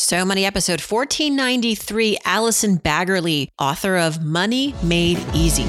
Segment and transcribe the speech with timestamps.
[0.00, 5.68] So Money episode 1493, Allison Baggerly, author of Money Made Easy.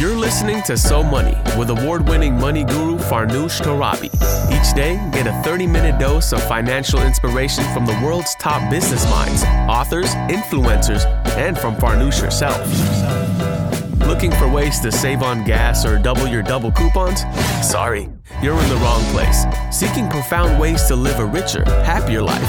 [0.00, 4.12] You're listening to So Money with award winning money guru Farnoosh Torabi.
[4.50, 9.08] Each day, get a 30 minute dose of financial inspiration from the world's top business
[9.10, 11.06] minds, authors, influencers,
[11.36, 13.25] and from Farnoosh herself.
[14.06, 17.22] Looking for ways to save on gas or double your double coupons?
[17.60, 18.08] Sorry,
[18.40, 19.44] you're in the wrong place.
[19.72, 22.40] Seeking profound ways to live a richer, happier life.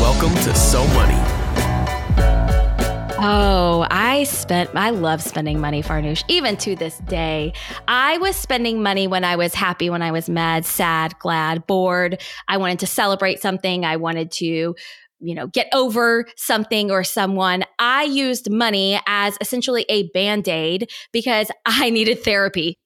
[0.00, 1.14] Welcome to So Money.
[3.22, 7.52] Oh, I spent, I love spending money, Farnoosh, even to this day.
[7.86, 12.20] I was spending money when I was happy, when I was mad, sad, glad, bored.
[12.48, 13.84] I wanted to celebrate something.
[13.84, 14.74] I wanted to
[15.20, 17.64] you know, get over something or someone.
[17.78, 22.79] I used money as essentially a band aid because I needed therapy.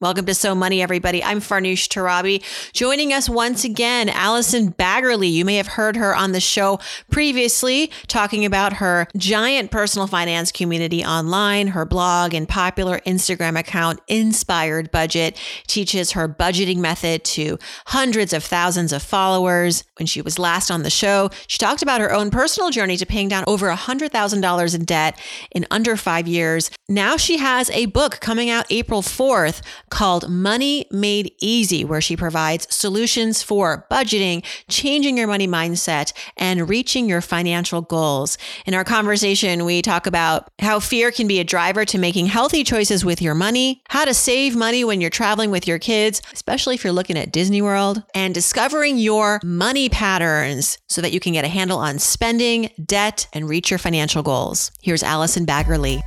[0.00, 1.22] Welcome to So Money, everybody.
[1.22, 2.42] I'm Farnoosh Torabi.
[2.72, 5.30] Joining us once again, Allison Baggerly.
[5.30, 6.80] You may have heard her on the show
[7.12, 11.68] previously talking about her giant personal finance community online.
[11.68, 18.42] Her blog and popular Instagram account, Inspired Budget, teaches her budgeting method to hundreds of
[18.42, 19.84] thousands of followers.
[19.96, 23.06] When she was last on the show, she talked about her own personal journey to
[23.06, 25.20] paying down over $100,000 in debt
[25.52, 26.72] in under five years.
[26.88, 29.62] Now she has a book coming out April 4th
[29.94, 36.68] called Money Made Easy, where she provides solutions for budgeting, changing your money mindset, and
[36.68, 38.36] reaching your financial goals.
[38.66, 42.64] In our conversation, we talk about how fear can be a driver to making healthy
[42.64, 46.74] choices with your money, how to save money when you're traveling with your kids, especially
[46.74, 51.34] if you're looking at Disney World, and discovering your money patterns so that you can
[51.34, 54.72] get a handle on spending, debt, and reach your financial goals.
[54.82, 56.02] Here's Allison Baggerly.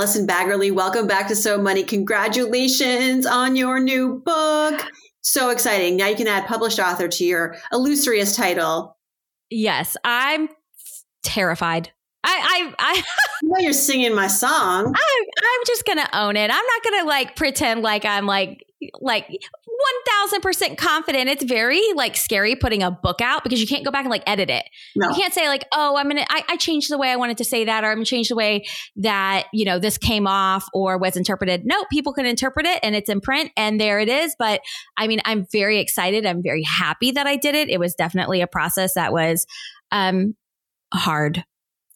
[0.00, 1.82] Allison Baggerly, welcome back to So Money.
[1.82, 4.82] Congratulations on your new book.
[5.20, 5.98] So exciting.
[5.98, 8.96] Now you can add published author to your illustrious title.
[9.50, 10.48] Yes, I'm
[11.22, 11.90] terrified.
[12.24, 13.02] I, I, I
[13.42, 14.94] know you're singing my song.
[14.96, 16.50] I, I'm just gonna own it.
[16.50, 18.64] I'm not gonna like pretend like I'm like
[19.00, 21.28] like 1000% confident.
[21.28, 24.22] It's very like scary putting a book out because you can't go back and like
[24.26, 24.64] edit it.
[24.96, 25.08] No.
[25.08, 27.44] You can't say like, oh, I'm going to, I changed the way I wanted to
[27.44, 28.64] say that, or I'm going to change the way
[28.96, 31.62] that, you know, this came off or was interpreted.
[31.64, 34.34] No, people can interpret it and it's in print and there it is.
[34.38, 34.60] But
[34.96, 36.26] I mean, I'm very excited.
[36.26, 37.68] I'm very happy that I did it.
[37.68, 39.46] It was definitely a process that was,
[39.92, 40.34] um,
[40.92, 41.44] hard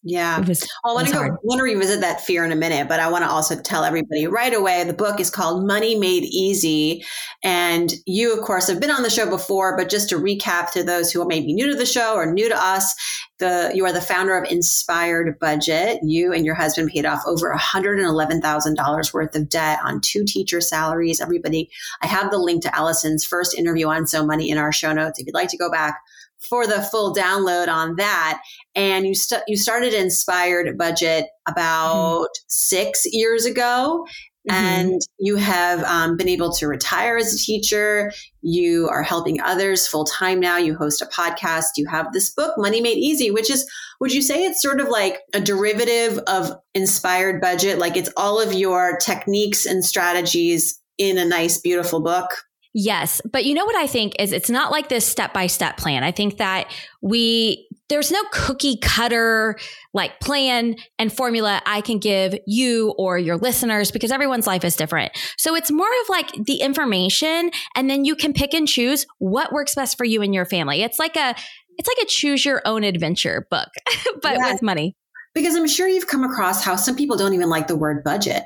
[0.04, 0.40] yeah.
[0.40, 3.10] Was, I want to go, want to revisit that fear in a minute, but I
[3.10, 7.02] want to also tell everybody right away the book is called Money Made Easy.
[7.42, 10.84] And you, of course, have been on the show before, but just to recap to
[10.84, 12.94] those who may be new to the show or new to us,
[13.38, 16.00] the, you are the founder of Inspired Budget.
[16.02, 21.20] You and your husband paid off over $111,000 worth of debt on two teacher salaries.
[21.20, 21.70] Everybody,
[22.02, 25.18] I have the link to Allison's first interview on So Money in our show notes.
[25.18, 26.00] If you'd like to go back,
[26.48, 28.40] for the full download on that.
[28.74, 32.44] And you st- you started Inspired Budget about mm-hmm.
[32.48, 34.06] six years ago.
[34.48, 34.56] Mm-hmm.
[34.56, 38.12] And you have um, been able to retire as a teacher.
[38.42, 40.58] You are helping others full time now.
[40.58, 41.68] You host a podcast.
[41.78, 43.66] You have this book, Money Made Easy, which is,
[44.00, 47.78] would you say it's sort of like a derivative of Inspired Budget?
[47.78, 52.28] Like it's all of your techniques and strategies in a nice, beautiful book?
[52.76, 53.20] Yes.
[53.30, 56.02] But you know what I think is it's not like this step by step plan.
[56.02, 59.56] I think that we, there's no cookie cutter
[59.92, 64.74] like plan and formula I can give you or your listeners because everyone's life is
[64.74, 65.12] different.
[65.38, 69.52] So it's more of like the information and then you can pick and choose what
[69.52, 70.82] works best for you and your family.
[70.82, 71.36] It's like a,
[71.78, 73.68] it's like a choose your own adventure book,
[74.22, 74.52] but yeah.
[74.52, 74.96] with money.
[75.32, 78.42] Because I'm sure you've come across how some people don't even like the word budget.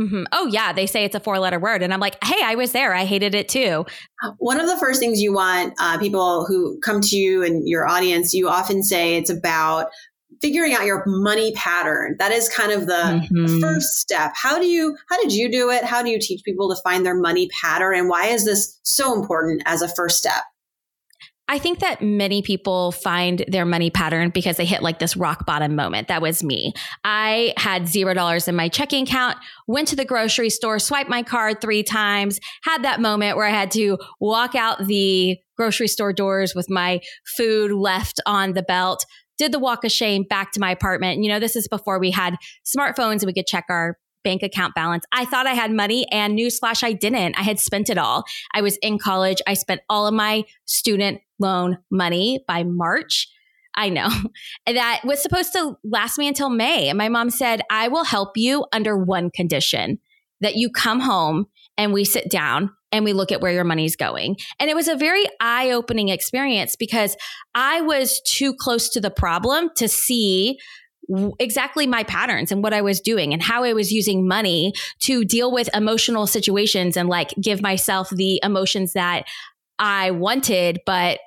[0.00, 0.24] Mm-hmm.
[0.32, 0.72] Oh, yeah.
[0.72, 1.82] They say it's a four letter word.
[1.82, 2.94] And I'm like, hey, I was there.
[2.94, 3.84] I hated it too.
[4.38, 7.86] One of the first things you want uh, people who come to you and your
[7.86, 9.88] audience, you often say it's about
[10.40, 12.16] figuring out your money pattern.
[12.18, 13.60] That is kind of the mm-hmm.
[13.60, 14.32] first step.
[14.34, 15.84] How do you, how did you do it?
[15.84, 17.98] How do you teach people to find their money pattern?
[17.98, 20.44] And why is this so important as a first step?
[21.50, 25.46] I think that many people find their money pattern because they hit like this rock
[25.46, 26.06] bottom moment.
[26.06, 26.72] That was me.
[27.02, 29.36] I had zero dollars in my checking account,
[29.66, 33.50] went to the grocery store, swiped my card three times, had that moment where I
[33.50, 37.00] had to walk out the grocery store doors with my
[37.36, 39.04] food left on the belt,
[39.36, 41.24] did the walk of shame back to my apartment.
[41.24, 44.74] You know, this is before we had smartphones and we could check our bank account
[44.74, 45.04] balance.
[45.12, 47.36] I thought I had money and newsflash, I didn't.
[47.38, 48.24] I had spent it all.
[48.54, 49.38] I was in college.
[49.48, 53.28] I spent all of my student loan money by March.
[53.74, 54.08] I know
[54.66, 56.88] that was supposed to last me until May.
[56.88, 59.98] And my mom said, I will help you under one condition
[60.40, 61.46] that you come home
[61.76, 64.36] and we sit down and we look at where your money's going.
[64.58, 67.16] And it was a very eye opening experience because
[67.54, 70.58] I was too close to the problem to see
[71.38, 75.24] exactly my patterns and what I was doing and how I was using money to
[75.24, 79.24] deal with emotional situations and like give myself the emotions that
[79.78, 81.18] I wanted, but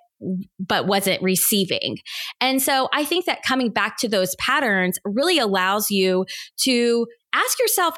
[0.59, 1.97] but wasn't receiving.
[2.41, 6.25] And so I think that coming back to those patterns really allows you
[6.63, 7.95] to ask yourself,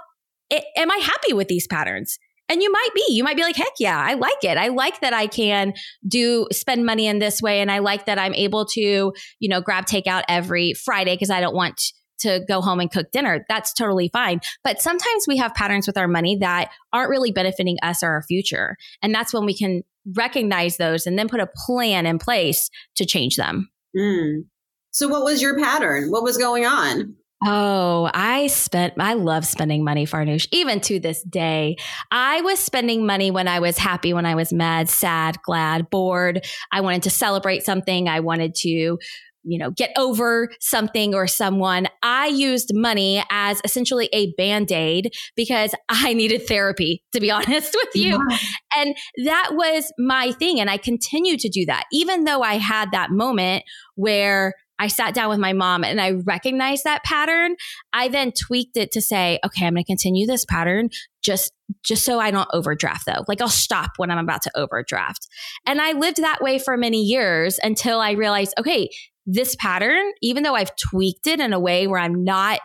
[0.77, 2.17] am I happy with these patterns?
[2.47, 4.57] And you might be, you might be like, heck yeah, I like it.
[4.57, 5.73] I like that I can
[6.07, 7.59] do spend money in this way.
[7.59, 11.41] And I like that I'm able to, you know, grab takeout every Friday because I
[11.41, 11.81] don't want
[12.19, 13.45] to go home and cook dinner.
[13.49, 14.41] That's totally fine.
[14.63, 18.23] But sometimes we have patterns with our money that aren't really benefiting us or our
[18.23, 18.77] future.
[19.01, 19.81] And that's when we can
[20.13, 23.69] recognize those and then put a plan in place to change them.
[23.97, 24.45] Mm.
[24.91, 26.09] So, what was your pattern?
[26.11, 27.15] What was going on?
[27.45, 31.75] Oh, I spent, I love spending money, Farnoosh, even to this day.
[32.09, 36.45] I was spending money when I was happy, when I was mad, sad, glad, bored.
[36.71, 38.07] I wanted to celebrate something.
[38.07, 38.97] I wanted to
[39.45, 41.87] you know, get over something or someone.
[42.03, 47.75] I used money as essentially a band aid because I needed therapy, to be honest
[47.75, 48.19] with you.
[48.29, 48.37] Yeah.
[48.75, 48.95] And
[49.25, 50.59] that was my thing.
[50.59, 53.63] And I continue to do that, even though I had that moment
[53.95, 57.55] where I sat down with my mom and I recognized that pattern.
[57.93, 60.89] I then tweaked it to say, okay, I'm going to continue this pattern
[61.21, 61.53] just
[61.83, 63.23] just so I don't overdraft though.
[63.27, 65.27] Like I'll stop when I'm about to overdraft.
[65.65, 68.89] And I lived that way for many years until I realized, okay,
[69.25, 72.59] this pattern, even though I've tweaked it in a way where I'm not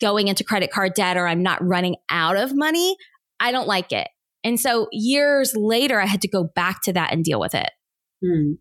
[0.00, 2.96] going into credit card debt or I'm not running out of money,
[3.38, 4.08] I don't like it.
[4.44, 7.70] And so years later, I had to go back to that and deal with it.
[8.24, 8.52] Hmm.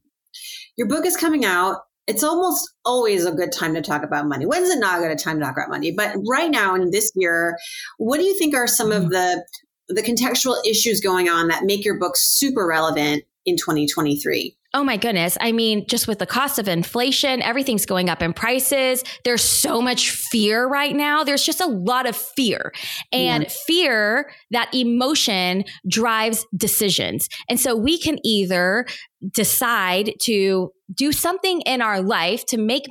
[0.78, 1.78] Your book is coming out.
[2.08, 4.46] It's almost always a good time to talk about money.
[4.46, 5.94] When's it not a good time to talk about money?
[5.96, 7.58] But right now in this year,
[7.98, 9.10] what do you think are some of hmm.
[9.10, 9.46] the
[9.92, 14.56] the contextual issues going on that make your book super relevant in 2023?
[14.72, 15.36] Oh my goodness.
[15.42, 19.04] I mean, just with the cost of inflation, everything's going up in prices.
[19.26, 21.24] There's so much fear right now.
[21.24, 22.72] There's just a lot of fear.
[23.12, 27.30] And fear, that emotion drives decisions.
[27.50, 28.86] And so we can either
[29.34, 32.86] decide to do something in our life to make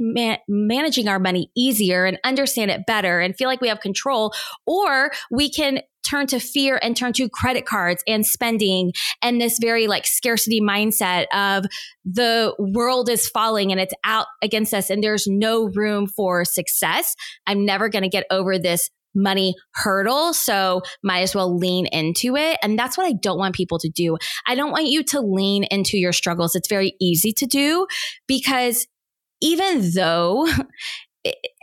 [0.49, 4.33] managing our money easier and understand it better and feel like we have control,
[4.67, 9.59] or we can turn to fear and turn to credit cards and spending and this
[9.61, 11.67] very like scarcity mindset of
[12.05, 17.15] the world is falling and it's out against us and there's no room for success.
[17.47, 20.33] I'm never going to get over this money hurdle.
[20.33, 22.59] So might as well lean into it.
[22.63, 24.17] And that's what I don't want people to do.
[24.47, 26.55] I don't want you to lean into your struggles.
[26.55, 27.87] It's very easy to do
[28.27, 28.87] because
[29.41, 30.49] even though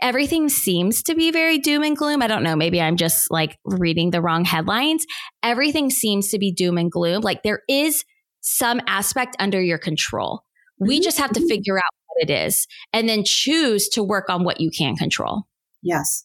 [0.00, 2.22] everything seems to be very doom and gloom.
[2.22, 2.56] I don't know.
[2.56, 5.06] Maybe I'm just like reading the wrong headlines.
[5.42, 7.22] Everything seems to be doom and gloom.
[7.22, 8.04] Like there is
[8.40, 10.42] some aspect under your control.
[10.78, 11.04] We mm-hmm.
[11.04, 11.48] just have to mm-hmm.
[11.48, 15.42] figure out what it is and then choose to work on what you can control.
[15.82, 16.24] Yes.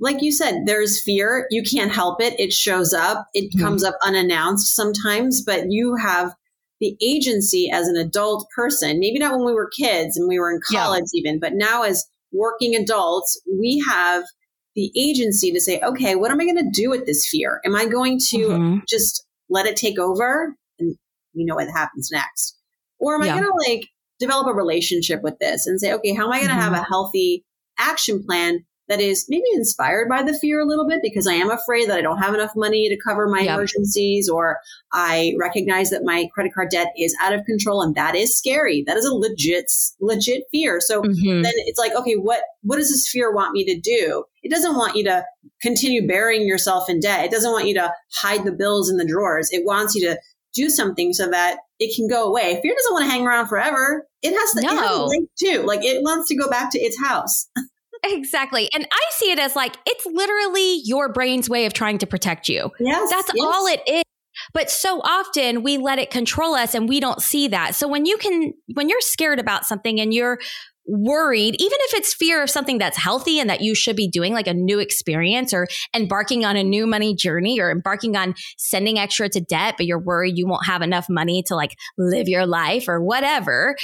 [0.00, 1.46] Like you said, there's fear.
[1.50, 2.38] You can't help it.
[2.40, 3.26] It shows up.
[3.34, 3.64] It mm-hmm.
[3.64, 6.34] comes up unannounced sometimes, but you have
[6.80, 8.98] the agency as an adult person.
[8.98, 11.20] Maybe not when we were kids and we were in college yeah.
[11.20, 14.24] even, but now as working adults, we have
[14.74, 17.60] the agency to say, okay, what am I going to do with this fear?
[17.64, 18.78] Am I going to mm-hmm.
[18.88, 20.96] just let it take over and
[21.34, 22.58] you know what happens next?
[22.98, 23.34] Or am yeah.
[23.34, 23.88] I going to like
[24.18, 26.74] develop a relationship with this and say, okay, how am I going to mm-hmm.
[26.74, 27.44] have a healthy
[27.78, 31.50] action plan that is maybe inspired by the fear a little bit because I am
[31.50, 33.54] afraid that I don't have enough money to cover my yep.
[33.54, 34.58] emergencies, or
[34.92, 38.84] I recognize that my credit card debt is out of control, and that is scary.
[38.86, 40.78] That is a legit, legit fear.
[40.78, 41.40] So mm-hmm.
[41.40, 44.24] then it's like, okay, what what does this fear want me to do?
[44.42, 45.24] It doesn't want you to
[45.62, 47.24] continue burying yourself in debt.
[47.24, 49.48] It doesn't want you to hide the bills in the drawers.
[49.52, 50.20] It wants you to
[50.54, 52.60] do something so that it can go away.
[52.60, 54.06] Fear doesn't want to hang around forever.
[54.20, 54.72] It has to, no.
[54.72, 55.62] it has a link too.
[55.62, 57.48] Like it wants to go back to its house.
[58.04, 58.68] Exactly.
[58.74, 62.48] And I see it as like it's literally your brain's way of trying to protect
[62.48, 62.70] you.
[62.80, 63.10] Yes.
[63.10, 63.46] That's yes.
[63.46, 64.02] all it is.
[64.54, 67.74] But so often we let it control us and we don't see that.
[67.74, 70.38] So when you can, when you're scared about something and you're
[70.86, 74.32] worried, even if it's fear of something that's healthy and that you should be doing,
[74.32, 78.98] like a new experience or embarking on a new money journey or embarking on sending
[78.98, 82.46] extra to debt, but you're worried you won't have enough money to like live your
[82.46, 83.76] life or whatever.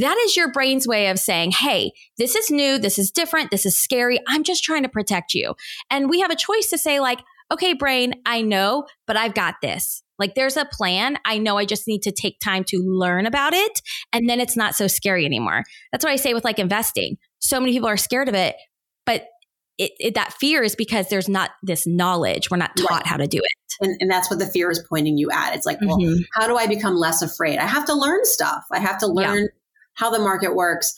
[0.00, 2.78] That is your brain's way of saying, Hey, this is new.
[2.78, 3.50] This is different.
[3.50, 4.18] This is scary.
[4.26, 5.54] I'm just trying to protect you.
[5.90, 7.20] And we have a choice to say like,
[7.52, 10.02] okay, brain, I know, but I've got this.
[10.18, 11.18] Like there's a plan.
[11.24, 13.82] I know I just need to take time to learn about it.
[14.12, 15.64] And then it's not so scary anymore.
[15.90, 17.18] That's what I say with like investing.
[17.40, 18.56] So many people are scared of it,
[19.04, 19.26] but
[19.78, 22.50] it, it, that fear is because there's not this knowledge.
[22.50, 23.06] We're not taught right.
[23.06, 23.74] how to do it.
[23.80, 25.56] And, and, that's what the fear is pointing you at.
[25.56, 26.20] It's like, well, mm-hmm.
[26.34, 27.58] how do I become less afraid?
[27.58, 28.64] I have to learn stuff.
[28.70, 29.46] I have to learn yeah.
[29.94, 30.94] How the market works.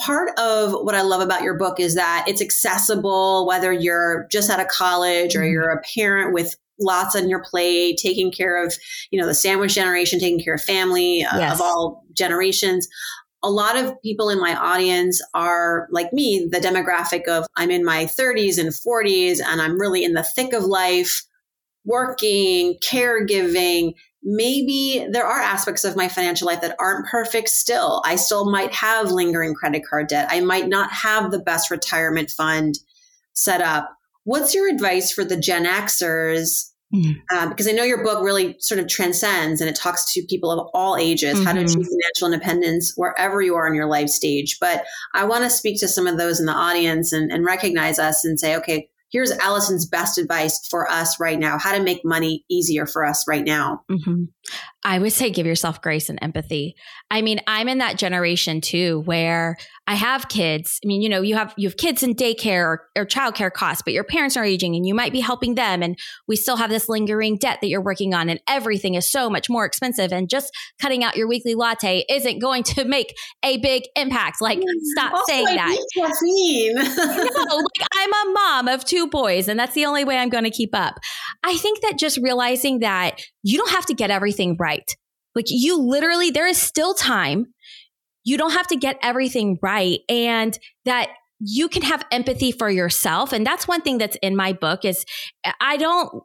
[0.00, 4.48] Part of what I love about your book is that it's accessible, whether you're just
[4.48, 5.52] out of college or mm-hmm.
[5.52, 8.74] you're a parent with lots on your plate, taking care of,
[9.10, 11.54] you know, the sandwich generation, taking care of family uh, yes.
[11.54, 12.88] of all generations.
[13.42, 17.84] A lot of people in my audience are like me, the demographic of I'm in
[17.84, 21.22] my 30s and 40s and I'm really in the thick of life,
[21.84, 23.94] working, caregiving.
[24.22, 28.02] Maybe there are aspects of my financial life that aren't perfect still.
[28.04, 30.28] I still might have lingering credit card debt.
[30.30, 32.78] I might not have the best retirement fund
[33.32, 33.96] set up.
[34.24, 37.22] What's your advice for the Gen Xers Mm.
[37.32, 40.50] Um, because I know your book really sort of transcends and it talks to people
[40.50, 41.46] of all ages, mm-hmm.
[41.46, 41.84] how to achieve mm-hmm.
[41.84, 44.58] financial independence wherever you are in your life stage.
[44.60, 44.84] But
[45.14, 48.24] I want to speak to some of those in the audience and, and recognize us
[48.24, 52.44] and say, okay, here's Allison's best advice for us right now, how to make money
[52.50, 53.82] easier for us right now.
[53.90, 54.24] Mm-hmm.
[54.84, 56.76] I would say give yourself grace and empathy.
[57.10, 59.56] I mean, I'm in that generation too where
[59.90, 60.78] I have kids.
[60.84, 63.82] I mean, you know, you have you have kids in daycare or, or childcare costs,
[63.84, 66.70] but your parents are aging and you might be helping them and we still have
[66.70, 70.30] this lingering debt that you're working on and everything is so much more expensive and
[70.30, 74.40] just cutting out your weekly latte isn't going to make a big impact.
[74.40, 75.76] Like mm, stop also, saying that.
[75.96, 76.74] Caffeine.
[77.48, 80.44] no, like I'm a mom of two boys and that's the only way I'm going
[80.44, 81.00] to keep up.
[81.42, 84.88] I think that just realizing that you don't have to get everything right.
[85.34, 87.46] Like you literally, there is still time.
[88.24, 90.00] You don't have to get everything right.
[90.08, 91.10] And that
[91.40, 93.32] you can have empathy for yourself.
[93.32, 95.04] And that's one thing that's in my book is
[95.60, 96.22] I don't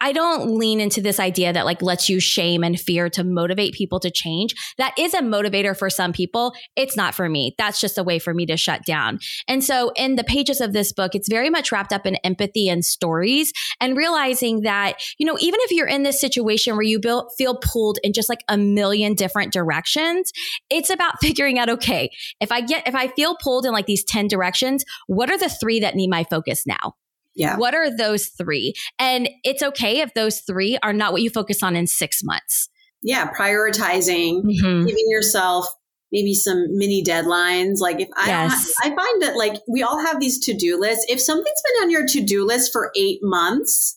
[0.00, 3.74] I don't lean into this idea that like lets you shame and fear to motivate
[3.74, 4.54] people to change.
[4.78, 6.54] That is a motivator for some people.
[6.76, 7.54] It's not for me.
[7.58, 9.18] That's just a way for me to shut down.
[9.48, 12.68] And so in the pages of this book, it's very much wrapped up in empathy
[12.68, 17.00] and stories and realizing that, you know, even if you're in this situation where you
[17.36, 20.32] feel pulled in just like a million different directions,
[20.70, 24.04] it's about figuring out, okay, if I get, if I feel pulled in like these
[24.04, 26.94] 10 directions, what are the three that need my focus now?
[27.38, 27.56] Yeah.
[27.56, 28.74] What are those three?
[28.98, 32.68] And it's okay if those three are not what you focus on in six months.
[33.02, 33.30] Yeah.
[33.30, 34.86] Prioritizing, mm-hmm.
[34.86, 35.66] giving yourself
[36.10, 37.76] maybe some mini deadlines.
[37.78, 38.74] Like if I, yes.
[38.82, 41.06] I find that like we all have these to do lists.
[41.08, 43.94] If something's been on your to do list for eight months,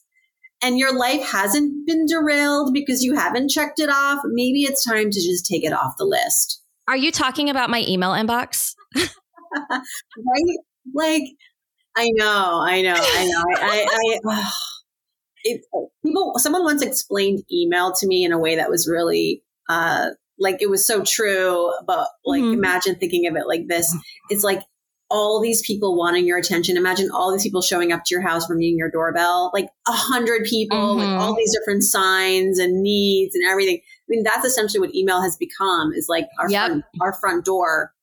[0.62, 5.10] and your life hasn't been derailed because you haven't checked it off, maybe it's time
[5.10, 6.62] to just take it off the list.
[6.88, 8.76] Are you talking about my email inbox?
[8.96, 9.10] right?
[10.94, 11.24] Like
[11.96, 13.44] I know, I know, I know.
[13.58, 14.52] I, I, I
[15.44, 15.62] it,
[16.06, 20.62] people, someone once explained email to me in a way that was really, uh, like
[20.62, 21.72] it was so true.
[21.86, 22.54] But like, mm-hmm.
[22.54, 23.96] imagine thinking of it like this:
[24.30, 24.62] it's like
[25.12, 26.78] all these people wanting your attention.
[26.78, 30.46] Imagine all these people showing up to your house, ringing your doorbell, like a hundred
[30.46, 31.22] people, mm-hmm.
[31.22, 33.78] all these different signs and needs and everything.
[33.78, 36.68] I mean, that's essentially what email has become is like our yep.
[36.68, 37.94] front, our front door.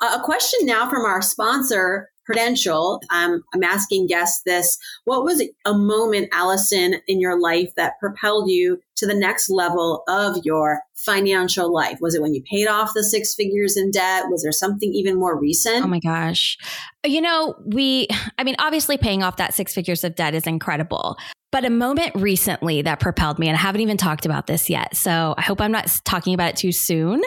[0.00, 3.00] Uh, a question now from our sponsor Prudential.
[3.10, 4.76] Um, I'm asking guests this.
[5.04, 10.02] What was a moment, Allison, in your life that propelled you to the next level
[10.08, 11.98] of your financial life?
[12.02, 14.24] Was it when you paid off the six figures in debt?
[14.28, 15.82] Was there something even more recent?
[15.82, 16.58] Oh my gosh.
[17.06, 21.16] You know, we, I mean, obviously paying off that six figures of debt is incredible.
[21.50, 24.94] But a moment recently that propelled me, and I haven't even talked about this yet.
[24.94, 27.22] So I hope I'm not talking about it too soon.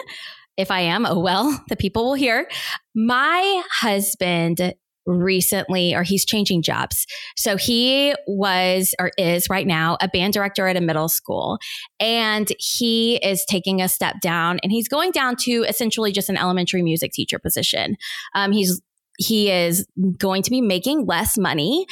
[0.56, 2.48] If I am, oh well, the people will hear.
[2.94, 4.74] My husband
[5.06, 7.06] recently or he's changing jobs.
[7.36, 11.58] So he was or is right now a band director at a middle school
[11.98, 16.36] and he is taking a step down and he's going down to essentially just an
[16.36, 17.96] elementary music teacher position.
[18.34, 18.80] Um, he's
[19.18, 19.86] he is
[20.18, 21.86] going to be making less money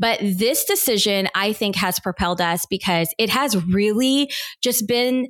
[0.00, 5.28] but this decision, I think, has propelled us because it has really just been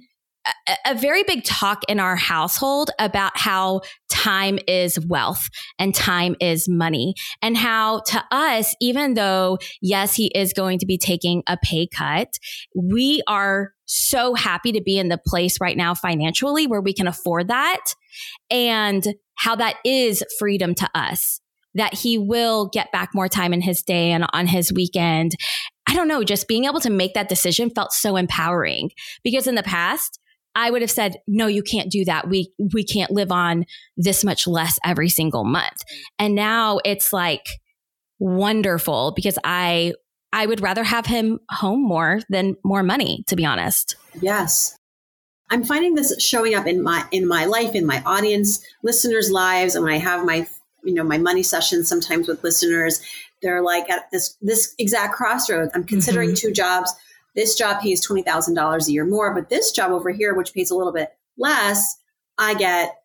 [0.86, 6.68] a, very big talk in our household about how time is wealth and time is
[6.68, 11.56] money and how to us, even though yes, he is going to be taking a
[11.62, 12.28] pay cut,
[12.74, 17.08] we are so happy to be in the place right now financially where we can
[17.08, 17.80] afford that
[18.50, 21.40] and how that is freedom to us
[21.74, 25.32] that he will get back more time in his day and on his weekend.
[25.86, 28.90] I don't know, just being able to make that decision felt so empowering
[29.24, 30.19] because in the past,
[30.54, 32.28] I would have said, no, you can't do that.
[32.28, 33.66] We, we can't live on
[33.96, 35.78] this much less every single month.
[36.18, 37.46] And now it's like
[38.18, 39.94] wonderful because I,
[40.32, 43.96] I would rather have him home more than more money, to be honest.
[44.20, 44.76] Yes.
[45.50, 49.74] I'm finding this showing up in my, in my life, in my audience, listeners' lives.
[49.74, 50.46] And when I have my
[50.84, 53.00] you know, my money sessions sometimes with listeners,
[53.42, 55.70] they're like at this this exact crossroads.
[55.74, 56.48] I'm considering mm-hmm.
[56.48, 56.92] two jobs.
[57.34, 60.54] This job pays twenty thousand dollars a year more, but this job over here, which
[60.54, 61.96] pays a little bit less,
[62.38, 62.96] I get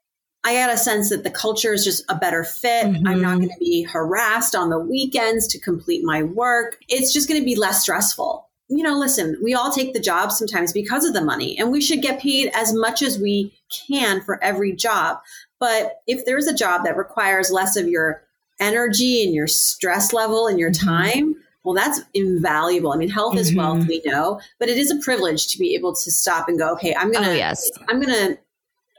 [0.44, 2.86] I get a sense that the culture is just a better fit.
[2.86, 3.08] Mm-hmm.
[3.08, 3.46] I'm not mm-hmm.
[3.46, 6.77] going to be harassed on the weekends to complete my work.
[6.88, 8.48] It's just going to be less stressful.
[8.67, 11.82] You know, listen, we all take the job sometimes because of the money, and we
[11.82, 13.53] should get paid as much as we
[13.88, 15.17] can for every job.
[15.60, 18.24] But if there's a job that requires less of your
[18.60, 20.88] energy and your stress level and your mm-hmm.
[20.88, 22.93] time, well, that's invaluable.
[22.93, 23.39] I mean, health mm-hmm.
[23.39, 26.60] is wealth, we know, but it is a privilege to be able to stop and
[26.60, 27.69] go, okay, I'm gonna, oh, yes.
[27.89, 28.38] I'm gonna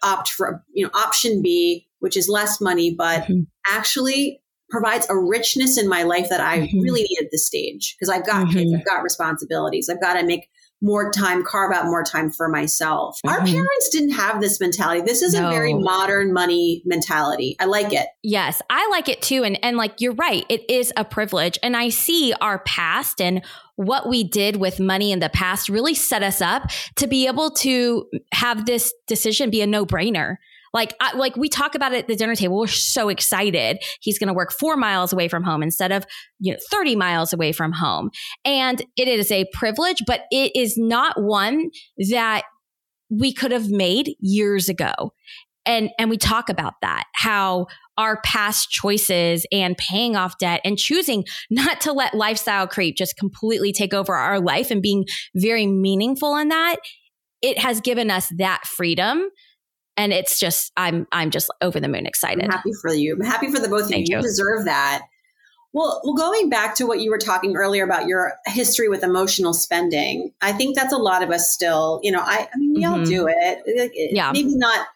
[0.02, 3.42] opt for you know option B, which is less money, but mm-hmm.
[3.70, 6.80] actually provides a richness in my life that I mm-hmm.
[6.80, 8.58] really need at this stage because I've got mm-hmm.
[8.58, 10.48] kids, I've got responsibilities, I've got to make
[10.86, 13.18] more time, carve out more time for myself.
[13.26, 13.52] Our mm-hmm.
[13.52, 15.02] parents didn't have this mentality.
[15.02, 15.48] This is no.
[15.48, 17.56] a very modern money mentality.
[17.58, 18.06] I like it.
[18.22, 19.42] Yes, I like it too.
[19.42, 21.58] And and like you're right, it is a privilege.
[21.62, 25.94] And I see our past and what we did with money in the past really
[25.94, 30.36] set us up to be able to have this decision be a no-brainer.
[30.76, 32.58] Like, I, like we talk about it at the dinner table.
[32.58, 33.78] We're so excited.
[34.02, 36.04] He's going to work four miles away from home instead of,
[36.38, 38.10] you know, 30 miles away from home.
[38.44, 41.70] And it is a privilege, but it is not one
[42.10, 42.42] that
[43.08, 45.14] we could have made years ago.
[45.64, 50.76] And, and we talk about that, how our past choices and paying off debt and
[50.76, 55.66] choosing not to let lifestyle creep just completely take over our life and being very
[55.66, 56.76] meaningful in that,
[57.40, 59.30] it has given us that freedom
[59.96, 62.44] and it's just I'm I'm just over the moon excited.
[62.44, 63.14] I'm happy for you.
[63.14, 64.04] I'm happy for the both of you.
[64.06, 65.02] You deserve that.
[65.72, 69.52] Well, well, going back to what you were talking earlier about your history with emotional
[69.52, 72.00] spending, I think that's a lot of us still.
[72.02, 73.00] You know, I, I mean, we mm-hmm.
[73.00, 74.10] all do it.
[74.12, 74.86] Yeah, maybe not.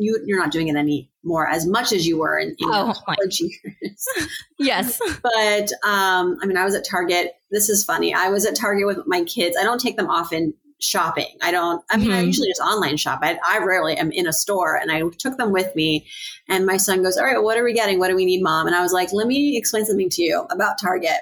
[0.00, 3.40] You, you're not doing it anymore as much as you were in, in oh, college
[3.40, 4.06] years.
[4.60, 7.32] yes, but um, I mean, I was at Target.
[7.50, 8.14] This is funny.
[8.14, 9.56] I was at Target with my kids.
[9.58, 11.36] I don't take them often shopping.
[11.42, 12.18] I don't, I mean, mm-hmm.
[12.18, 13.20] I usually just online shop.
[13.22, 16.06] I, I rarely am in a store and I took them with me.
[16.48, 17.98] And my son goes, All right, what are we getting?
[17.98, 18.66] What do we need, mom?
[18.66, 21.18] And I was like, Let me explain something to you about Target.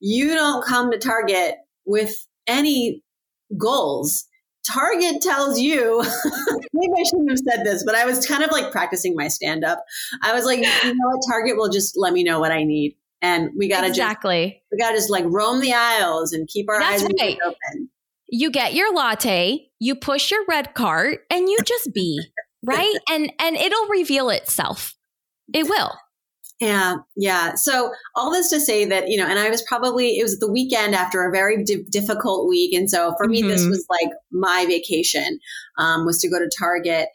[0.00, 2.14] You don't come to Target with
[2.46, 3.02] any
[3.56, 4.26] goals.
[4.70, 6.02] Target tells you,
[6.72, 9.64] maybe I shouldn't have said this, but I was kind of like practicing my stand
[9.64, 9.84] up.
[10.22, 11.20] I was like, you know what?
[11.28, 12.96] Target will just let me know what I need.
[13.22, 14.46] And we got to exactly.
[14.46, 17.38] Just, we got to just like roam the aisles and keep our That's eyes right.
[17.44, 17.81] open
[18.32, 22.18] you get your latte, you push your red cart, and you just be
[22.64, 24.94] right, and and it'll reveal itself.
[25.52, 25.92] It will.
[26.58, 27.54] Yeah, yeah.
[27.56, 30.50] So all this to say that you know, and I was probably it was the
[30.50, 33.48] weekend after a very di- difficult week, and so for me, mm-hmm.
[33.48, 35.38] this was like my vacation
[35.76, 37.08] um, was to go to Target.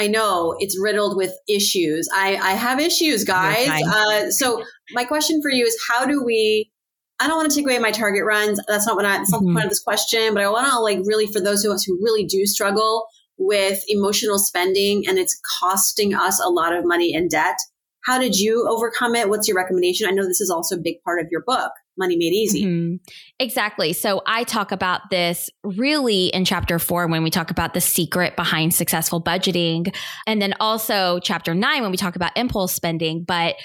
[0.00, 2.08] I know it's riddled with issues.
[2.14, 3.68] I, I have issues, guys.
[3.68, 6.70] Uh, so my question for you is, how do we
[7.20, 8.60] I don't want to take away my target runs.
[8.68, 9.48] That's not what I, that's not mm-hmm.
[9.48, 11.84] the point of this question, but I want to like really for those of us
[11.84, 13.06] who really do struggle
[13.38, 17.56] with emotional spending and it's costing us a lot of money in debt.
[18.04, 19.28] How did you overcome it?
[19.28, 20.08] What's your recommendation?
[20.08, 22.64] I know this is also a big part of your book, Money Made Easy.
[22.64, 22.96] Mm-hmm.
[23.38, 23.92] Exactly.
[23.92, 28.34] So I talk about this really in chapter four when we talk about the secret
[28.34, 29.94] behind successful budgeting.
[30.26, 33.24] And then also chapter nine when we talk about impulse spending.
[33.26, 33.56] But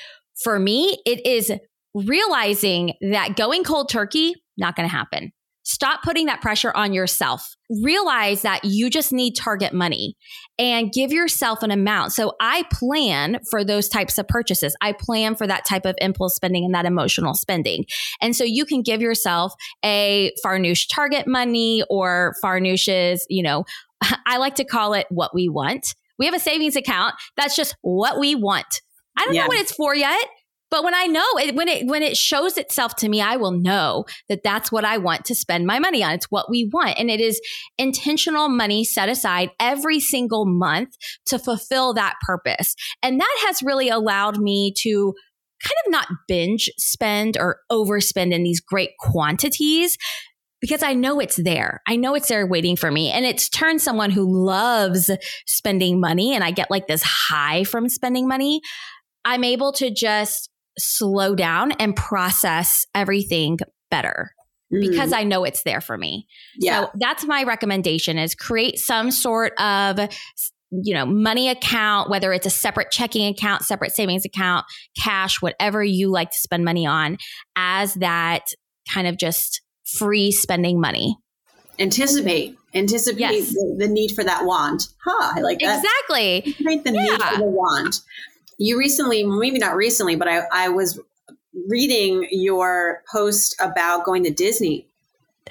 [0.44, 1.52] for me, it is
[1.94, 5.32] realizing that going cold turkey, not going to happen.
[5.66, 7.56] Stop putting that pressure on yourself.
[7.82, 10.18] Realize that you just need target money
[10.60, 12.12] and give yourself an amount.
[12.12, 14.76] So I plan for those types of purchases.
[14.82, 17.86] I plan for that type of impulse spending and that emotional spending.
[18.22, 19.54] And so you can give yourself
[19.86, 23.64] a Farnoosh target money or Farnoosh's, you know,
[24.26, 25.96] I like to call it what we want.
[26.20, 27.16] We have a savings account.
[27.38, 28.82] That's just what we want.
[29.18, 29.44] I don't yeah.
[29.44, 30.26] know what it's for yet.
[30.74, 33.52] But when I know it, when it when it shows itself to me, I will
[33.52, 36.14] know that that's what I want to spend my money on.
[36.14, 37.40] It's what we want, and it is
[37.78, 40.96] intentional money set aside every single month
[41.28, 42.74] to fulfill that purpose.
[43.04, 45.14] And that has really allowed me to
[45.64, 49.96] kind of not binge spend or overspend in these great quantities
[50.60, 51.84] because I know it's there.
[51.88, 53.12] I know it's there waiting for me.
[53.12, 55.12] And it's turned someone who loves
[55.46, 58.62] spending money and I get like this high from spending money.
[59.24, 63.58] I'm able to just slow down and process everything
[63.92, 64.32] better
[64.72, 65.18] because mm.
[65.18, 66.26] I know it's there for me.
[66.58, 66.86] Yeah.
[66.86, 70.00] So that's my recommendation is create some sort of
[70.82, 74.66] you know, money account, whether it's a separate checking account, separate savings account,
[75.00, 77.18] cash, whatever you like to spend money on
[77.56, 78.46] as that
[78.92, 81.16] kind of just free spending money.
[81.80, 83.50] Anticipate, anticipate yes.
[83.50, 84.88] the, the, need for that want.
[85.04, 85.34] Huh.
[85.36, 85.84] I like that.
[85.84, 86.38] Exactly.
[86.38, 87.04] Anticipate the yeah.
[87.04, 88.00] need for the want.
[88.58, 91.00] You recently, maybe not recently, but I, I was
[91.68, 94.88] reading your post about going to Disney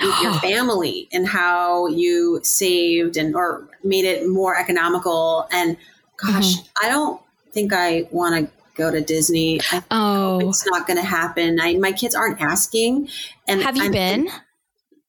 [0.00, 5.46] with your family and how you saved and or made it more economical.
[5.52, 5.76] And
[6.16, 6.86] gosh, mm-hmm.
[6.86, 7.20] I don't
[7.52, 9.60] think I want to go to Disney.
[9.90, 11.60] oh, it's not going to happen.
[11.60, 13.08] I, my kids aren't asking.
[13.46, 14.28] And have you I'm, been?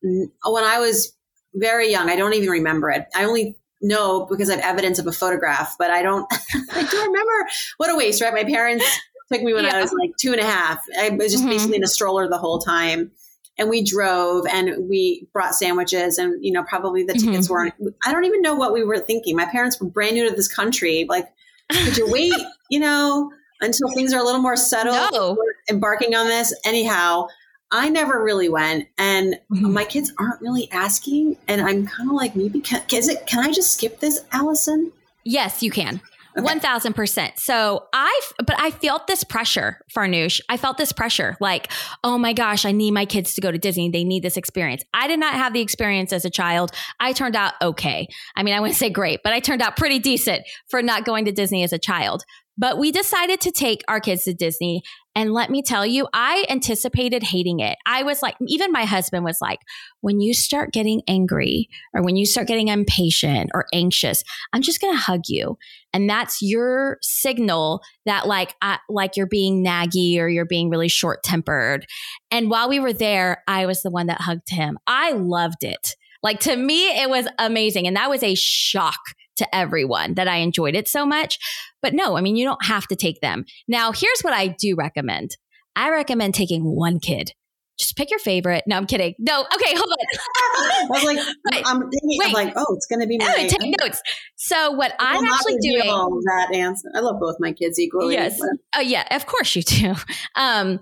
[0.01, 1.13] When I was
[1.56, 3.08] very young, I don't even remember it.
[3.15, 6.26] I only know because I have evidence of a photograph, but I don't.
[6.72, 7.50] I don't remember.
[7.78, 8.34] What a waste, right?
[8.34, 8.86] My parents
[9.32, 9.78] took me when yeah.
[9.78, 10.84] I was like two and a half.
[10.98, 11.52] I was just mm-hmm.
[11.52, 13.12] basically in a stroller the whole time.
[13.58, 17.54] And we drove and we brought sandwiches and, you know, probably the tickets mm-hmm.
[17.54, 19.36] weren't, I don't even know what we were thinking.
[19.36, 21.06] My parents were brand new to this country.
[21.08, 21.28] Like,
[21.69, 22.34] could you wait,
[22.72, 25.12] you know, until things are a little more settled?
[25.13, 25.38] No.
[25.69, 26.52] Embarking on this.
[26.65, 27.28] Anyhow,
[27.73, 29.73] I never really went, and mm-hmm.
[29.73, 33.25] my kids aren't really asking, and I'm kind of like, maybe can, is it?
[33.25, 34.91] Can I just skip this, Allison?
[35.25, 35.99] Yes, you can.
[36.36, 37.38] One thousand percent.
[37.38, 40.39] So I, but I felt this pressure, Farnoosh.
[40.49, 41.71] I felt this pressure, like,
[42.03, 43.89] oh my gosh, I need my kids to go to Disney.
[43.89, 44.83] They need this experience.
[44.95, 46.71] I did not have the experience as a child.
[46.99, 48.07] I turned out okay.
[48.36, 51.25] I mean, I wouldn't say great, but I turned out pretty decent for not going
[51.25, 52.23] to Disney as a child.
[52.57, 54.83] But we decided to take our kids to Disney.
[55.15, 57.77] And let me tell you, I anticipated hating it.
[57.85, 59.59] I was like, even my husband was like,
[60.01, 64.81] when you start getting angry or when you start getting impatient or anxious, I'm just
[64.81, 65.57] going to hug you.
[65.93, 70.89] And that's your signal that like, I, like you're being naggy or you're being really
[70.89, 71.85] short tempered.
[72.31, 74.77] And while we were there, I was the one that hugged him.
[74.87, 75.95] I loved it.
[76.23, 77.85] Like to me, it was amazing.
[77.85, 78.99] And that was a shock
[79.38, 81.38] to everyone that I enjoyed it so much.
[81.82, 83.46] But no, I mean, you don't have to take them.
[83.67, 85.32] Now, here's what I do recommend
[85.76, 87.32] I recommend taking one kid.
[87.80, 88.63] Just pick your favorite.
[88.67, 89.15] No, I'm kidding.
[89.17, 89.98] No, okay, hold on.
[90.56, 91.17] I was like,
[91.65, 93.48] I'm, thinking, I'm like, oh, it's going to be my.
[93.48, 94.00] take notes.
[94.36, 96.89] So what I'm actually doing that answer.
[96.96, 98.13] I love both my kids equally.
[98.13, 98.39] Yes.
[98.76, 99.96] Oh yeah, of course you do.
[100.36, 100.80] Um,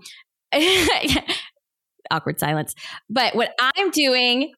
[2.12, 2.76] awkward silence.
[3.10, 4.52] But what I'm doing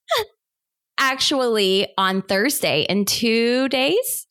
[1.03, 4.25] actually on Thursday in two days,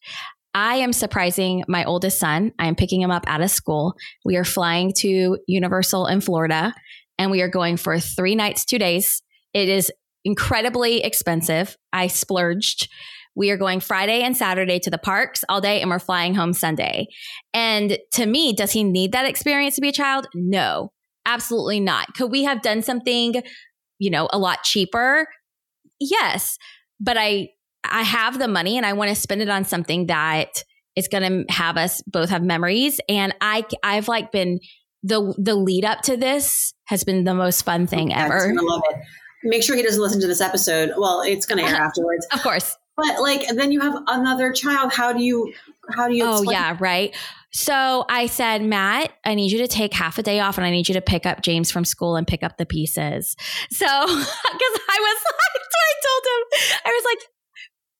[0.54, 2.52] I am surprising my oldest son.
[2.58, 3.94] I am picking him up out of school.
[4.24, 6.74] We are flying to Universal in Florida
[7.18, 9.22] and we are going for three nights, two days.
[9.52, 9.92] It is
[10.24, 11.76] incredibly expensive.
[11.92, 12.88] I splurged.
[13.34, 16.54] We are going Friday and Saturday to the parks all day and we're flying home
[16.54, 17.06] Sunday.
[17.52, 20.26] And to me, does he need that experience to be a child?
[20.34, 20.92] No,
[21.26, 22.14] absolutely not.
[22.14, 23.42] Could we have done something,
[23.98, 25.28] you know, a lot cheaper?
[26.10, 26.58] Yes,
[27.00, 27.50] but I
[27.84, 30.62] I have the money and I want to spend it on something that
[30.94, 34.60] is going to have us both have memories and I I've like been
[35.02, 38.48] the the lead up to this has been the most fun thing ever.
[38.48, 38.96] I love it.
[39.44, 40.92] Make sure he doesn't listen to this episode.
[40.96, 41.84] Well, it's going to air uh-huh.
[41.84, 42.26] afterwards.
[42.32, 42.76] of course.
[42.96, 44.92] But like then you have another child.
[44.92, 45.52] How do you
[45.94, 47.14] how do you Oh yeah, right.
[47.52, 50.70] So I said, Matt, I need you to take half a day off and I
[50.70, 53.36] need you to pick up James from school and pick up the pieces.
[53.70, 57.28] So, because I was like, I told him, I was like,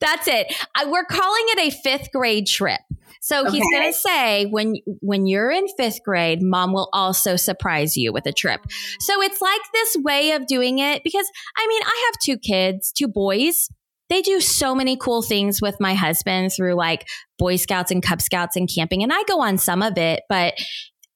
[0.01, 0.67] that's it.
[0.75, 2.81] I, we're calling it a fifth grade trip.
[3.21, 3.53] So okay.
[3.53, 8.13] he's going to say when when you're in 5th grade, mom will also surprise you
[8.13, 8.61] with a trip.
[8.99, 12.91] So it's like this way of doing it because I mean, I have two kids,
[12.91, 13.69] two boys
[14.13, 18.21] they do so many cool things with my husband through like Boy Scouts and Cub
[18.21, 19.03] Scouts and camping.
[19.03, 20.55] And I go on some of it, but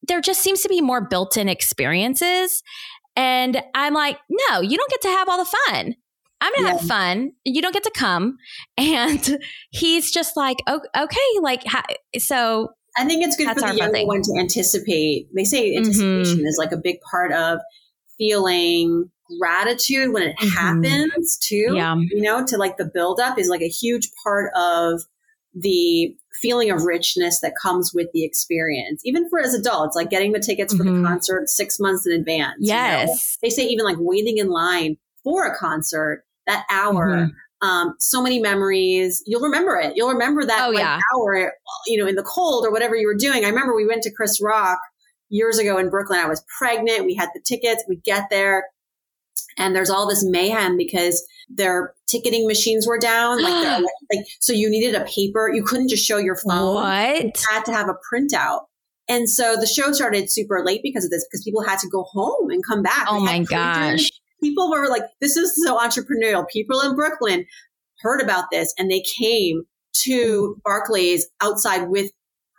[0.09, 2.63] there just seems to be more built in experiences.
[3.15, 5.95] And I'm like, no, you don't get to have all the fun.
[6.41, 6.73] I'm gonna yeah.
[6.73, 7.33] have fun.
[7.45, 8.37] You don't get to come.
[8.79, 9.39] And
[9.71, 11.63] he's just like, oh, okay, like,
[12.19, 12.69] so.
[12.97, 15.29] I think it's good for the younger one to anticipate.
[15.35, 16.47] They say anticipation mm-hmm.
[16.47, 17.59] is like a big part of
[18.19, 20.49] feeling gratitude when it mm-hmm.
[20.49, 21.73] happens too.
[21.75, 21.97] Yeah.
[21.97, 25.03] You know, to like the buildup is like a huge part of
[25.55, 29.01] the feeling of richness that comes with the experience.
[29.05, 31.03] Even for as adults, like getting the tickets for mm-hmm.
[31.03, 32.57] the concert six months in advance.
[32.61, 33.09] Yes.
[33.09, 33.19] You know?
[33.43, 37.09] They say even like waiting in line for a concert, that hour.
[37.09, 37.31] Mm-hmm.
[37.67, 39.23] Um, so many memories.
[39.25, 39.95] You'll remember it.
[39.97, 41.01] You'll remember that oh, like, yeah.
[41.15, 41.55] hour,
[41.87, 43.47] you know, in the cold or whatever you were doing.
[43.47, 44.79] I remember we went to Chris Rock
[45.31, 46.21] years ago in Brooklyn.
[46.21, 47.07] I was pregnant.
[47.07, 47.83] We had the tickets.
[47.89, 48.67] We get there
[49.57, 53.43] and there's all this mayhem because their ticketing machines were down.
[53.43, 55.51] Like, like, so you needed a paper.
[55.53, 56.75] You couldn't just show your phone.
[56.75, 57.25] What?
[57.25, 58.63] You had to have a printout.
[59.09, 62.05] And so the show started super late because of this, because people had to go
[62.11, 63.07] home and come back.
[63.09, 64.09] Oh my gosh.
[64.43, 66.47] People were like, this is so entrepreneurial.
[66.49, 67.47] People in Brooklyn
[68.01, 69.63] heard about this and they came
[70.03, 72.11] to Barclays outside with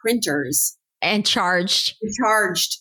[0.01, 1.95] printers and charged.
[2.17, 2.79] Charged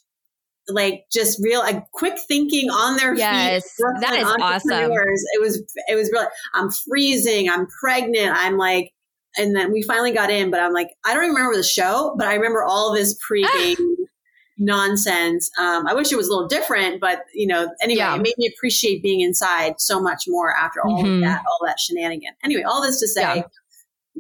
[0.69, 3.87] like just real like quick thinking on their yes, feet.
[4.01, 4.93] That is awesome.
[4.93, 8.93] It was it was really I'm freezing, I'm pregnant, I'm like
[9.37, 12.27] and then we finally got in, but I'm like, I don't remember the show, but
[12.27, 13.77] I remember all this his pre-game
[14.59, 15.51] nonsense.
[15.59, 18.15] Um, I wish it was a little different, but you know, anyway, yeah.
[18.15, 21.21] it made me appreciate being inside so much more after all mm-hmm.
[21.21, 22.33] that, all that shenanigan.
[22.43, 23.43] Anyway, all this to say, yeah.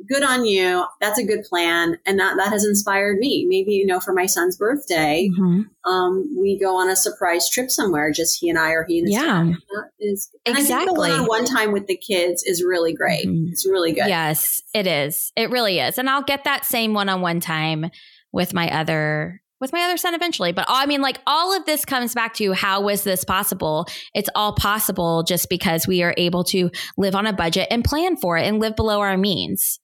[0.08, 0.84] Good on you.
[1.00, 1.98] That's a good plan.
[2.06, 3.46] And that, that has inspired me.
[3.48, 5.90] Maybe, you know, for my son's birthday, mm-hmm.
[5.90, 9.08] um, we go on a surprise trip somewhere, just he and I or he and
[9.08, 9.52] his yeah.
[9.98, 10.74] Is, and exactly.
[10.74, 13.26] I think the one on one time with the kids is really great.
[13.26, 13.52] Mm-hmm.
[13.52, 14.08] It's really good.
[14.08, 15.32] Yes, it is.
[15.36, 15.98] It really is.
[15.98, 17.90] And I'll get that same one on one time
[18.32, 20.52] with my other with my other son eventually.
[20.52, 23.86] But I mean, like all of this comes back to how was this possible?
[24.14, 28.16] It's all possible just because we are able to live on a budget and plan
[28.16, 29.80] for it and live below our means.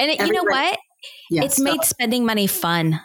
[0.00, 0.78] And it, you know what?
[1.30, 3.00] Yes, it's made spending money fun.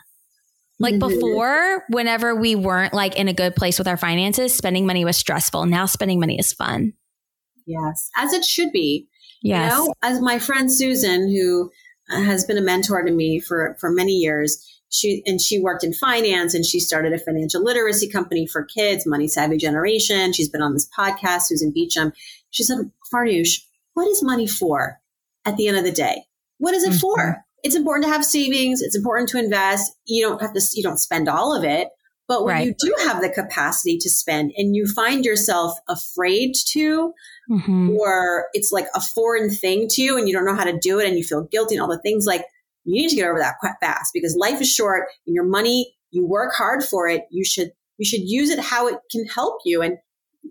[0.79, 5.05] Like before, whenever we weren't like in a good place with our finances, spending money
[5.05, 5.65] was stressful.
[5.65, 6.93] Now spending money is fun.
[7.65, 9.07] Yes, as it should be.
[9.41, 9.71] Yes.
[9.71, 11.71] You know, as my friend Susan, who
[12.09, 14.57] uh, has been a mentor to me for for many years,
[14.89, 19.05] she and she worked in finance and she started a financial literacy company for kids,
[19.05, 20.33] Money Savvy Generation.
[20.33, 22.13] She's been on this podcast, Susan Beacham.
[22.51, 23.59] She said, Farnoosh,
[23.93, 24.99] what is money for
[25.45, 26.23] at the end of the day?
[26.57, 26.99] What is it mm-hmm.
[26.99, 27.37] for?
[27.63, 28.81] It's important to have savings.
[28.81, 29.91] It's important to invest.
[30.05, 31.89] You don't have to, you don't spend all of it.
[32.27, 32.65] But when right.
[32.65, 37.13] you do have the capacity to spend and you find yourself afraid to,
[37.49, 37.91] mm-hmm.
[37.91, 40.99] or it's like a foreign thing to you and you don't know how to do
[40.99, 42.43] it and you feel guilty and all the things like
[42.83, 45.95] you need to get over that quite fast because life is short and your money,
[46.09, 47.23] you work hard for it.
[47.29, 49.83] You should, you should use it how it can help you.
[49.83, 49.97] And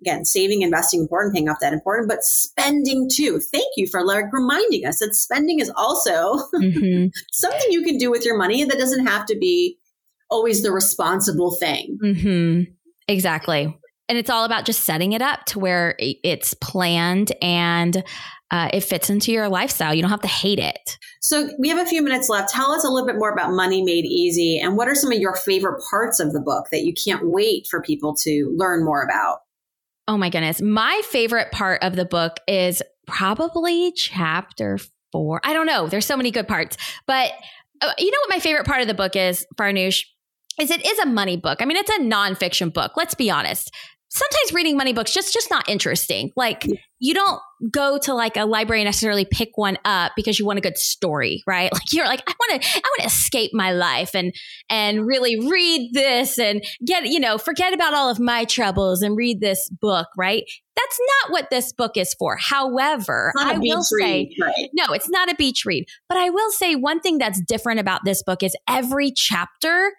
[0.00, 3.40] again, saving, investing, important, paying off that important, but spending too.
[3.40, 6.12] Thank you for like reminding us that spending is also
[6.54, 7.07] mm-hmm.
[7.33, 9.78] something you can do with your money that doesn't have to be
[10.30, 11.98] always the responsible thing.
[12.02, 12.72] Mm-hmm.
[13.09, 13.78] Exactly.
[14.09, 18.04] And it's all about just setting it up to where it's planned and
[18.50, 19.94] uh, it fits into your lifestyle.
[19.94, 20.98] You don't have to hate it.
[21.20, 22.52] So we have a few minutes left.
[22.52, 25.18] Tell us a little bit more about Money Made Easy and what are some of
[25.18, 29.02] your favorite parts of the book that you can't wait for people to learn more
[29.02, 29.38] about?
[30.06, 30.60] Oh my goodness.
[30.60, 34.78] My favorite part of the book is probably chapter
[35.12, 35.40] four.
[35.44, 35.88] I don't know.
[35.88, 37.32] There's so many good parts, but
[37.80, 40.04] uh, you know what my favorite part of the book is, Farnoosh?
[40.60, 41.60] Is it is a money book.
[41.60, 42.92] I mean, it's a nonfiction book.
[42.96, 43.74] Let's be honest
[44.14, 46.31] sometimes reading money books just just not interesting.
[46.37, 46.66] Like
[47.00, 50.59] you don't go to like a library and necessarily pick one up because you want
[50.59, 51.70] a good story, right?
[51.74, 54.33] Like you're like I want to I want to escape my life and
[54.70, 59.16] and really read this and get you know forget about all of my troubles and
[59.16, 60.44] read this book, right?
[60.77, 62.37] That's not what this book is for.
[62.37, 64.70] However, I will say read, right.
[64.72, 65.87] no, it's not a beach read.
[66.09, 69.92] But I will say one thing that's different about this book is every chapter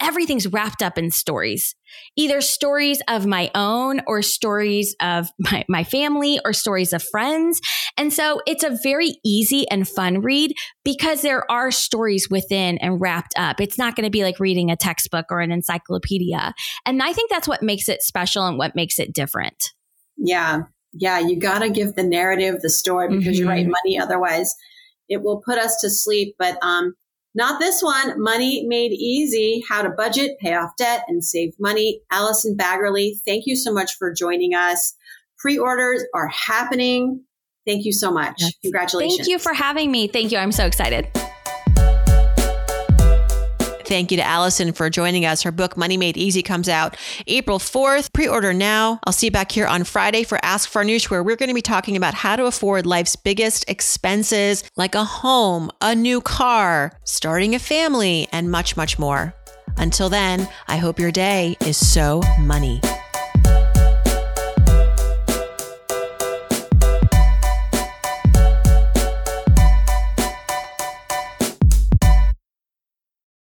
[0.00, 1.74] everything's wrapped up in stories,
[2.16, 7.60] either stories of my own or stories of my, my family or stories of friends.
[7.96, 13.00] And so it's a very easy and fun read because there are stories within and
[13.00, 13.60] wrapped up.
[13.60, 16.54] It's not going to be like reading a textbook or an encyclopedia.
[16.86, 19.72] And I think that's what makes it special and what makes it different.
[20.16, 20.62] Yeah.
[20.92, 21.20] Yeah.
[21.20, 23.42] You got to give the narrative, the story, because mm-hmm.
[23.42, 23.98] you write money.
[23.98, 24.54] Otherwise,
[25.08, 26.36] it will put us to sleep.
[26.38, 26.94] But um,
[27.34, 28.20] not this one.
[28.20, 32.02] Money Made Easy How to Budget, Pay Off Debt, and Save Money.
[32.10, 34.94] Allison Baggerly, thank you so much for joining us.
[35.38, 37.24] Pre orders are happening.
[37.66, 38.36] Thank you so much.
[38.38, 38.52] Yes.
[38.62, 39.18] Congratulations.
[39.18, 40.08] Thank you for having me.
[40.08, 40.38] Thank you.
[40.38, 41.08] I'm so excited.
[43.90, 45.42] Thank you to Allison for joining us.
[45.42, 48.12] Her book, Money Made Easy, comes out April 4th.
[48.12, 49.00] Pre order now.
[49.04, 51.60] I'll see you back here on Friday for Ask Farnoosh, where we're going to be
[51.60, 57.56] talking about how to afford life's biggest expenses like a home, a new car, starting
[57.56, 59.34] a family, and much, much more.
[59.76, 62.80] Until then, I hope your day is so money.